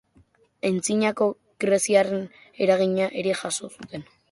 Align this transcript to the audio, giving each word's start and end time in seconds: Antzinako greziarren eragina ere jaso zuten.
Antzinako 0.69 1.27
greziarren 1.65 2.25
eragina 2.67 3.13
ere 3.23 3.39
jaso 3.45 3.73
zuten. 3.79 4.11